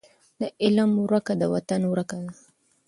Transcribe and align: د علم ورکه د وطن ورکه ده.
د 0.39 0.41
علم 0.63 0.91
ورکه 1.03 1.33
د 1.41 1.43
وطن 1.53 1.81
ورکه 1.91 2.15
ده. 2.23 2.31